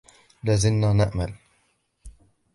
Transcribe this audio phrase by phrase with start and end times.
[0.43, 1.33] لا زلنا نأمل.